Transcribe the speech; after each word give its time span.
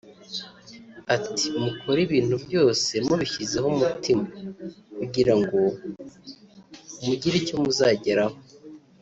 ati 1.15 1.45
“mukore 1.63 1.99
ibintu 2.07 2.35
byose 2.45 2.91
mubishyizeho 3.07 3.67
umutima; 3.73 4.23
kugira 4.97 5.33
ngo 5.39 5.59
mugire 7.05 7.35
icyo 7.41 7.55
muzageraho 7.63 8.37